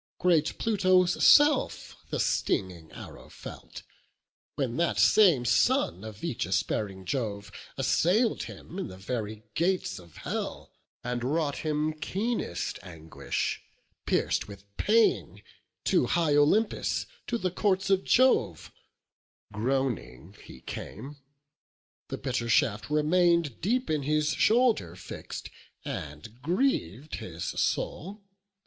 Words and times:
Great 0.17 0.57
Pluto's 0.57 1.23
self 1.23 1.95
the 2.09 2.19
stinging 2.19 2.91
arrow 2.91 3.29
felt, 3.29 3.83
When 4.55 4.75
that 4.77 4.97
same 4.97 5.45
son 5.45 6.03
of 6.03 6.23
aegis 6.23 6.63
bearing 6.63 7.05
Jove 7.05 7.51
Assail'd 7.77 8.41
him 8.45 8.79
in 8.79 8.87
the 8.87 8.97
very 8.97 9.43
gates 9.53 9.99
of 9.99 10.17
hell, 10.17 10.71
And 11.03 11.23
wrought 11.23 11.57
him 11.57 11.93
keenest 11.93 12.79
anguish; 12.81 13.61
pierc'd 14.07 14.45
with 14.45 14.65
pain 14.75 15.43
To 15.83 16.07
high 16.07 16.35
Olympus, 16.35 17.05
to 17.27 17.37
the 17.37 17.51
courts 17.51 17.91
of 17.91 18.03
Jove, 18.03 18.71
Groaning, 19.53 20.35
he 20.43 20.61
came; 20.61 21.17
the 22.07 22.17
bitter 22.17 22.49
shaft 22.49 22.89
remain'd 22.89 23.61
Deep 23.61 23.87
in 23.87 24.01
his 24.01 24.31
shoulder 24.33 24.95
fix'd, 24.95 25.51
and 25.85 26.41
griev'd 26.41 27.17
his 27.17 27.43
soul. 27.45 28.23